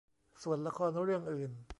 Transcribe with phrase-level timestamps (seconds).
[0.43, 1.51] ส่วนละครเรื่องอื่น